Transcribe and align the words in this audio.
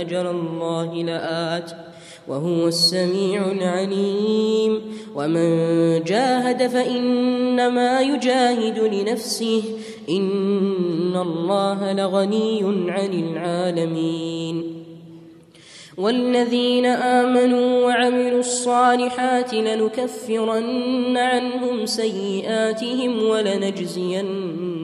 أجل 0.00 0.26
الله 0.26 0.94
لآت 0.94 1.72
وهو 2.28 2.68
السميع 2.68 3.50
العليم 3.50 4.80
ومن 5.14 5.50
جاهد 6.04 6.66
فإنما 6.66 8.00
يجاهد 8.00 8.78
لنفسه 8.78 9.62
إن 10.10 11.16
الله 11.16 11.92
لغني 11.92 12.62
عن 12.90 13.12
العالمين 13.12 14.80
والذين 15.96 16.86
آمنوا 16.86 17.84
وعملوا 17.86 18.38
الصالحات 18.38 19.54
لنكفرن 19.54 21.16
عنهم 21.16 21.86
سيئاتهم 21.86 23.24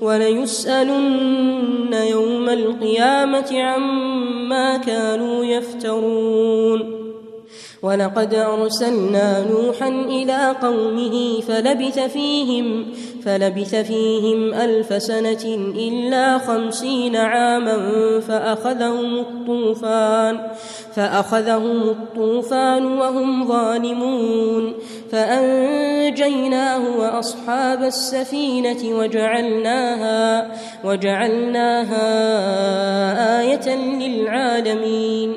وليسألن 0.00 1.92
يوم 1.92 2.48
القيامة 2.48 3.62
عما 3.62 4.76
كانوا 4.76 5.44
يفترون. 5.44 6.98
ولقد 7.82 8.34
أرسلنا 8.34 9.46
نوحا 9.50 9.88
إلى 9.88 10.56
قومه 10.62 11.40
فلبث 11.40 11.98
فيهم 11.98 12.86
فلبث 13.28 13.74
فيهم 13.74 14.54
ألف 14.54 15.02
سنة 15.02 15.44
إلا 15.76 16.38
خمسين 16.38 17.16
عاما 17.16 17.78
فأخذهم 18.20 19.18
الطوفان 19.18 20.40
فأخذهم 20.94 21.82
الطوفان 21.82 22.86
وهم 22.86 23.48
ظالمون 23.48 24.74
فأنجيناه 25.10 26.98
وأصحاب 26.98 27.82
السفينة 27.82 28.98
وجعلناها 28.98 30.50
وجعلناها 30.84 32.08
آية 33.40 33.76
للعالمين 33.76 35.36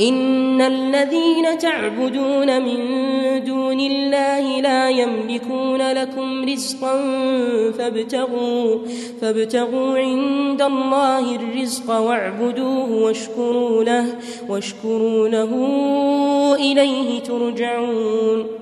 إن 0.00 0.60
الذين 0.60 1.58
تعبدون 1.58 2.62
من 2.62 2.78
دون 3.44 3.80
الله 3.80 4.60
لا 4.60 4.90
يملكون 4.90 5.92
لكم 5.92 6.44
رزقا 6.44 7.02
فابتغوا 7.78 8.78
فابتغوا 9.20 9.98
عند 9.98 10.62
الله 10.62 11.36
الرزق 11.36 11.90
واعبدوه 11.90 12.92
واشكروا 12.92 13.84
له 13.84 14.06
واشكروا 14.48 15.28
له 15.28 15.52
إليه 16.54 17.20
ترجعون. 17.20 18.61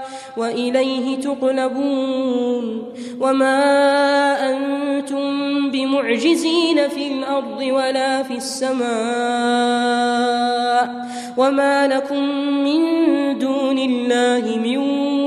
وإليه 0.37 1.19
تقلبون 1.19 2.83
وما 3.19 3.59
أنتم 4.49 5.71
بمعجزين 5.71 6.87
في 6.89 7.07
الأرض 7.07 7.61
ولا 7.61 8.23
في 8.23 8.33
السماء 8.33 8.91
وما 11.37 11.87
لكم 11.87 12.23
من 12.63 12.81
دون 13.39 13.77
الله 13.77 14.57
من 14.57 14.77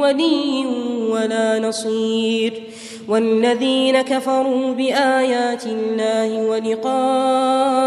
ولي 0.01 0.67
ولا 1.11 1.59
نصير 1.59 2.63
والذين 3.09 4.03
كفروا 4.03 4.73
بآيات 4.73 5.67
الله 5.67 6.47
ولقائه 6.47 7.85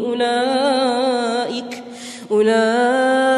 أولئك 0.00 1.82
أولئك 2.30 3.37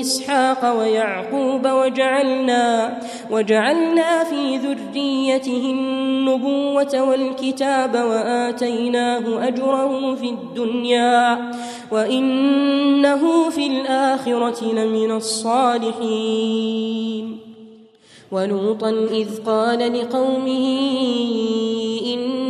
إسحاق 0.00 0.78
ويعقوب 0.78 1.66
وجعلنا 1.66 2.98
وجعلنا 3.30 4.24
في 4.24 4.56
ذريته 4.56 5.70
النبوة 5.70 7.02
والكتاب 7.08 7.94
وآتيناه 7.94 9.48
أجره 9.48 10.14
في 10.14 10.28
الدنيا 10.28 11.52
وإنه 11.90 13.50
في 13.50 13.66
الآخرة 13.66 14.64
لمن 14.72 15.10
الصالحين. 15.10 16.76
ولوطا 18.32 18.90
إذ 18.90 19.28
قال 19.46 20.00
لقومه 20.00 20.66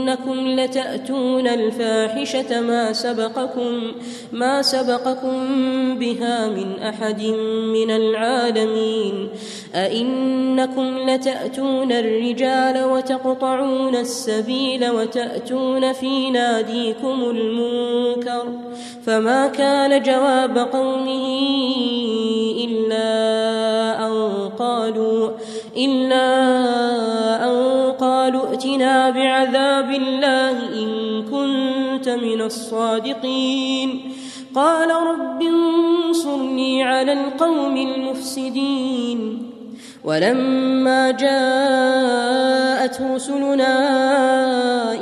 إنكم 0.06 0.48
لتأتون 0.48 1.46
الفاحشة 1.48 2.60
ما 2.60 2.92
سبقكم 2.92 3.92
ما 4.32 4.62
سبقكم 4.62 5.38
بها 5.98 6.48
من 6.48 6.78
أحد 6.78 7.22
من 7.72 7.90
العالمين 7.90 9.28
أئنكم 9.74 10.98
لتأتون 11.08 11.92
الرجال 11.92 12.84
وتقطعون 12.84 13.96
السبيل 13.96 14.90
وتأتون 14.90 15.92
في 15.92 16.30
ناديكم 16.30 17.24
المنكر 17.30 18.44
فما 19.06 19.46
كان 19.46 20.02
جواب 20.02 20.58
قومه 20.58 21.26
إلا 22.64 24.06
أن 24.06 24.48
قالوا 24.58 25.30
إلا 25.76 26.26
أن 27.44 27.85
قالوا 28.26 28.50
ائتنا 28.50 29.10
بعذاب 29.10 29.90
الله 29.90 30.50
إن 30.50 31.22
كنت 31.22 32.08
من 32.08 32.40
الصادقين. 32.40 34.12
قال 34.54 34.90
رب 34.90 35.42
انصرني 35.42 36.82
على 36.82 37.12
القوم 37.12 37.76
المفسدين. 37.76 39.52
ولما 40.04 41.10
جاءت 41.10 43.00
رسلنا 43.14 43.74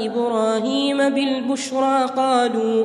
إبراهيم 0.04 0.96
بالبشرى 0.96 2.06
قالوا 2.16 2.84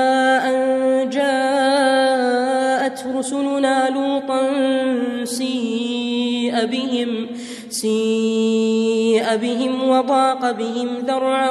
رسلنا 3.21 3.89
لوطا 3.89 4.41
سيء 5.23 6.65
بهم 6.65 7.27
سيء 7.69 9.35
بهم 9.35 9.89
وضاق 9.89 10.51
بهم 10.51 10.97
ذرعا 11.07 11.49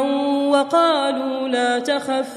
وقالوا 0.51 1.49
لا 1.49 1.79
تخف 1.79 2.29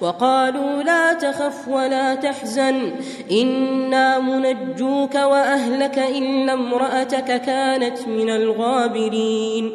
وقالوا 0.00 0.82
لا 0.82 1.12
تخف 1.12 1.68
ولا 1.68 2.14
تحزن 2.14 2.92
إنا 3.30 4.18
منجوك 4.18 5.14
وأهلك 5.14 5.98
إلا 5.98 6.52
امرأتك 6.52 7.42
كانت 7.42 8.08
من 8.08 8.30
الغابرين 8.30 9.72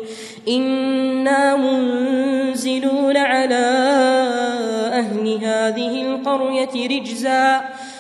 إنا 0.48 1.56
منزلون 1.56 3.18
على 3.18 3.66
أهل 4.94 5.40
هذه 5.44 6.02
القرية 6.02 7.00
رجزا 7.00 7.62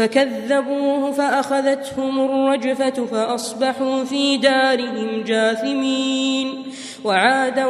فكذبوه 0.00 1.12
فأخذتهم 1.12 2.20
الرجفة 2.20 3.06
فأصبحوا 3.06 4.04
في 4.04 4.36
دارهم 4.36 5.22
جاثمين 5.22 6.62
وعادا 7.04 7.66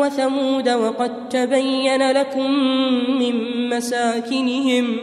وثمود 0.00 0.68
وقد 0.68 1.28
تبين 1.28 2.10
لكم 2.12 2.50
من 3.18 3.68
مساكنهم 3.68 4.98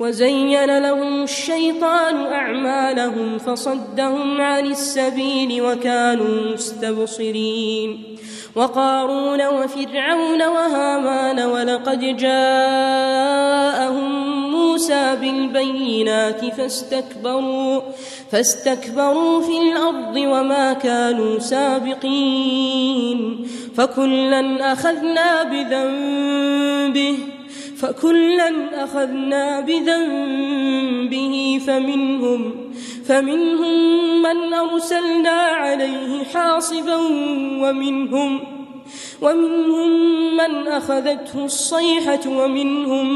وزين 0.00 0.78
لهم 0.78 1.22
الشيطان 1.22 2.16
أعمالهم 2.16 3.38
فصدهم 3.38 4.40
عن 4.40 4.66
السبيل 4.66 5.62
وكانوا 5.62 6.52
مستبصرين 6.52 8.16
وقارون 8.56 9.46
وفرعون 9.46 10.42
وهامان 10.42 11.40
ولقد 11.40 12.16
جاءهم 12.16 13.50
موسى 14.80 15.16
بالبينات 15.20 16.54
فاستكبروا 16.54 17.80
فاستكبروا 18.32 19.40
في 19.40 19.58
الأرض 19.58 20.16
وما 20.16 20.72
كانوا 20.72 21.38
سابقين. 21.38 23.46
فكلا 23.76 24.72
أخذنا 24.72 25.42
بذنبه 25.42 27.18
فكلا 27.76 28.84
أخذنا 28.84 29.60
بذنبه 29.60 31.60
فمنهم 31.66 32.54
فمنهم 33.04 34.22
من 34.22 34.54
أرسلنا 34.54 35.30
عليه 35.30 36.24
حاصبا 36.24 36.96
ومنهم 37.62 38.59
ومنهم 39.22 39.90
من 40.36 40.68
أخذته 40.68 41.44
الصيحة 41.44 42.20
ومنهم 42.26 43.06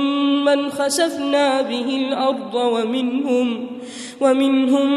من 0.44 0.70
خسفنا 0.70 1.62
به 1.62 1.96
الأرض 1.96 2.54
ومنهم 2.54 3.66
ومنهم 4.20 4.88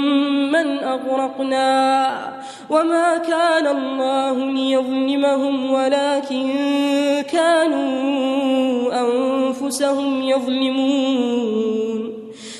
من 0.51 0.77
أغرقنا 0.77 2.07
وما 2.69 3.17
كان 3.17 3.67
الله 3.67 4.51
ليظلمهم 4.51 5.71
ولكن 5.71 6.53
كانوا 7.31 8.91
أنفسهم 9.01 10.21
يظلمون. 10.21 11.77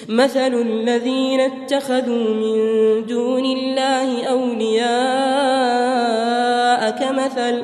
مثل 0.10 0.54
الذين 0.54 1.40
اتخذوا 1.40 2.34
من 2.34 2.58
دون 3.06 3.46
الله 3.46 4.26
أولياء 4.26 4.88
كمثل 6.90 7.64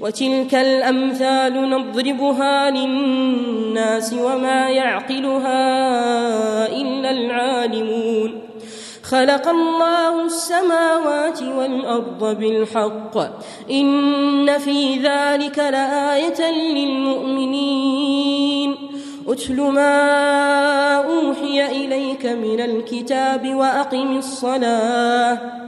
وتلك 0.00 0.54
الأمثال 0.54 1.70
نضربها 1.70 2.70
للناس 2.70 4.12
وما 4.12 4.68
يعقلها 4.68 5.58
إلا 6.72 7.10
العالمون. 7.10 8.40
خلق 9.02 9.48
الله 9.48 10.24
السماوات 10.24 11.42
والأرض 11.42 12.38
بالحق. 12.38 13.18
إن 13.70 14.58
في 14.58 14.96
ذلك 14.96 15.58
لآية 15.58 16.52
للمؤمنين. 16.74 18.74
اتل 19.28 19.60
ما 19.60 20.96
أوحي 20.96 21.66
إليك 21.66 22.26
من 22.26 22.60
الكتاب 22.60 23.54
وأقم 23.54 24.16
الصلاة. 24.16 25.67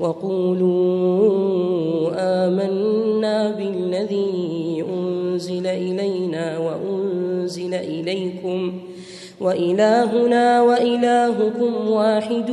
وقولوا 0.00 1.30
آمنا 2.16 3.50
بالذي 3.50 4.84
أنزل 4.94 5.66
إلينا 5.66 6.58
وأنزل 6.58 7.74
إليكم 7.74 8.72
وإلهنا 9.40 10.62
وإلهكم 10.62 11.90
واحد 11.90 12.50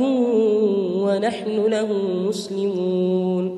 ونحن 0.96 1.66
له 1.66 1.88
مسلمون 2.28 3.57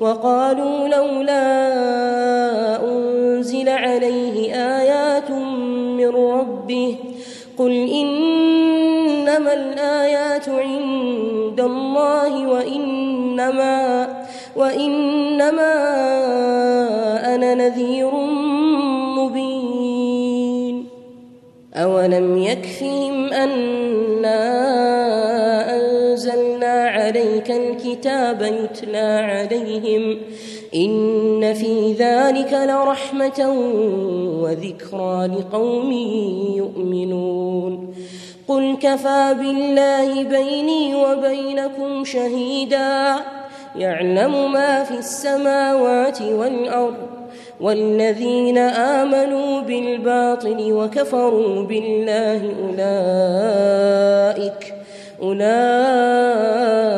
وقالوا 0.00 0.88
لولا 0.88 1.44
أنزل 2.84 3.68
عليه 3.68 4.54
آيات 4.54 5.30
من 5.30 6.08
ربه 6.08 6.96
قل 7.58 7.72
إنما 7.72 9.54
الآيات 9.54 10.48
عند 10.48 11.60
الله 11.60 12.48
وإنما 12.48 14.08
وإنما 14.56 15.74
أنا 17.34 17.54
نذير 17.54 18.10
مبين 19.18 20.86
أولم 21.74 22.38
يكفهم 22.38 23.32
أنا 23.32 24.97
عليك 27.08 27.50
الكتاب 27.50 28.42
يتلى 28.42 29.28
عليهم 29.32 30.18
إن 30.74 31.54
في 31.54 31.92
ذلك 31.92 32.52
لرحمة 32.52 33.50
وذكرى 34.42 35.26
لقوم 35.26 35.92
يؤمنون 36.56 37.94
قل 38.48 38.76
كفى 38.82 39.36
بالله 39.38 40.22
بيني 40.22 40.94
وبينكم 40.94 42.04
شهيدا 42.04 43.16
يعلم 43.76 44.52
ما 44.52 44.84
في 44.84 44.94
السماوات 44.98 46.22
والأرض 46.22 46.96
والذين 47.60 48.58
آمنوا 48.58 49.60
بالباطل 49.60 50.72
وكفروا 50.72 51.62
بالله 51.62 52.54
أولئك 52.62 53.58
أولئك 55.22 56.97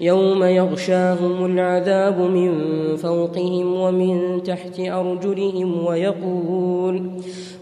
يوم 0.00 0.44
يغشاهم 0.44 1.44
العذاب 1.44 2.20
من 2.20 2.52
فوقهم 2.96 3.80
ومن 3.80 4.42
تحت 4.42 4.80
أرجلهم 4.80 5.86
ويقول 5.86 7.10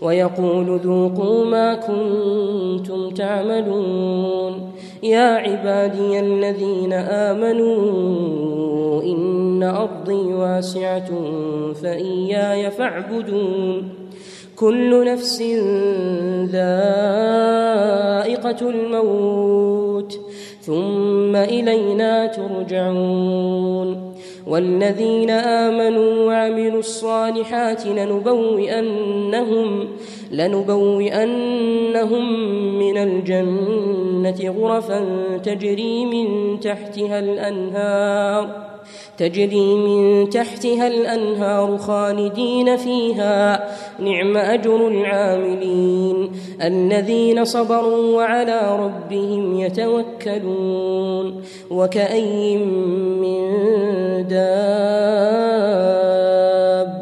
ويقول 0.02 0.80
ذوقوا 0.84 1.44
ما 1.44 1.74
كنتم 1.74 3.10
تعملون. 3.10 4.72
يا 5.02 5.26
عبادي 5.26 6.20
الذين 6.20 6.92
آمنوا 6.92 7.82
إن 9.02 9.62
أرضي 9.62 10.32
واسعة 10.34 11.10
فإياي 11.82 12.70
فاعبدون. 12.70 13.88
كل 14.56 15.04
نفس 15.06 15.42
ذائقة 16.52 16.90
الموت. 18.70 19.89
ثم 20.60 21.36
إلينا 21.36 22.26
ترجعون 22.26 24.14
والذين 24.46 25.30
آمنوا 25.30 26.26
وعملوا 26.26 26.78
الصالحات 26.78 27.86
لنبوئنهم 27.86 29.88
لنبوئنهم 30.30 32.24
من 32.78 32.98
الجنة 32.98 34.54
غرفا 34.58 35.06
تجري 35.44 36.06
من 36.06 36.60
تحتها 36.60 37.18
الأنهار 37.18 38.69
تجري 39.20 39.74
من 39.74 40.30
تحتها 40.30 40.86
الأنهار 40.86 41.78
خالدين 41.78 42.76
فيها. 42.76 43.68
نعم 43.98 44.36
أجر 44.36 44.88
العاملين 44.88 46.30
الذين 46.62 47.44
صبروا 47.44 48.16
وعلى 48.16 48.78
ربهم 48.80 49.60
يتوكلون. 49.60 51.42
وكأي 51.70 52.58
من 52.58 53.40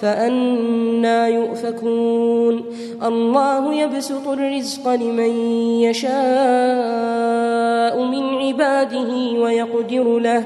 فأنا 0.00 1.28
يؤفكون. 1.28 2.64
الله 3.02 3.74
يبسط 3.74 4.28
الرزق 4.28 4.88
لمن 4.88 5.30
يشاء 5.80 6.08
من 8.04 8.34
عباده 8.34 9.40
ويقدر 9.40 10.18
له. 10.18 10.44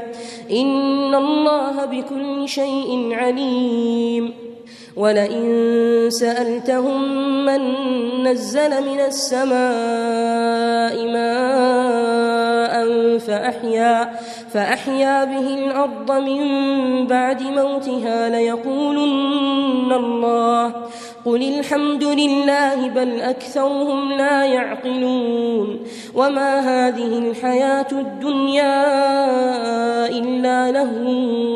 إن 0.50 1.14
الله 1.14 1.85
بكل 1.85 2.49
شيء 2.49 3.09
عليم. 3.12 4.51
ولئن 4.97 6.11
سألتهم 6.11 7.02
من 7.45 7.61
نزل 8.25 8.71
من 8.71 9.00
السماء 9.00 9.52
ماء 11.12 12.73
فأحيا 13.19 14.12
فأحيا 14.52 15.25
به 15.25 15.55
الأرض 15.55 16.12
من 16.12 16.43
بعد 17.07 17.43
موتها 17.43 18.29
ليقولن 18.29 19.93
الله 19.93 20.75
قل 21.25 21.43
الحمد 21.59 22.05
لله 22.05 22.88
بل 22.88 23.21
أكثرهم 23.21 24.12
لا 24.12 24.45
يعقلون 24.45 25.81
وما 26.14 26.61
هذه 26.61 27.19
الحياة 27.19 27.87
الدنيا 27.93 28.83
إلا 30.09 30.71
له 30.71 30.93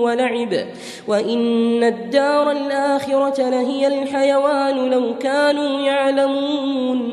ولعب 0.02 0.66
وإن 1.08 1.84
الدار 1.84 2.50
الآخرة 2.50 3.50
لهي 3.50 3.86
الحيوان 3.86 4.90
لو 4.90 5.18
كانوا 5.18 5.80
يعلمون 5.80 7.12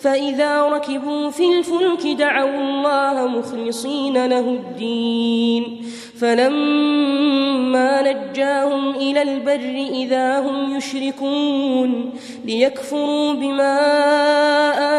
فإذا 0.00 0.62
ركبوا 0.62 1.30
في 1.30 1.58
الفلك 1.58 2.06
دعوا 2.06 2.60
الله 2.60 3.26
مخلصين 3.26 4.26
له 4.26 4.40
الدين 4.40 5.84
فلما 6.20 8.02
نجاهم 8.02 8.90
إلى 8.90 9.22
البر 9.22 9.90
إذا 9.92 10.38
هم 10.38 10.76
يشركون 10.76 12.10
ليكفروا 12.44 13.32
بما 13.32 13.80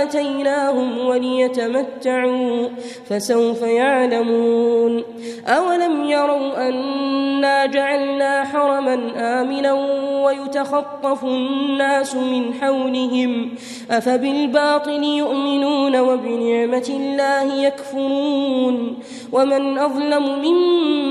آتيناهم 0.04 0.98
وليتمتعوا 0.98 2.70
فسوف 3.10 3.62
يعلمون 3.62 5.04
أولم 5.48 6.10
يروا 6.10 6.70
أنا 6.70 7.66
جعلنا 7.66 8.44
حرما 8.44 9.12
آمنا 9.16 9.74
ويتخطف 10.24 11.24
الناس 11.24 12.16
من 12.16 12.54
حولهم 12.54 13.56
أفبالباطل 13.92 15.04
يؤمنون 15.04 16.00
وبنعمة 16.00 16.90
الله 16.90 17.64
يكفرون 17.64 18.98
ومن 19.32 19.78
أظلم 19.78 20.24
ممن 20.24 21.11